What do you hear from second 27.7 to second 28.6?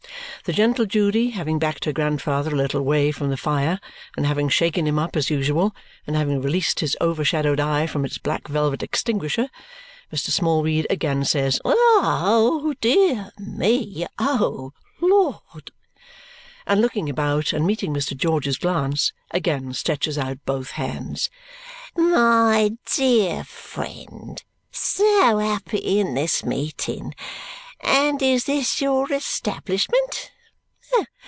And this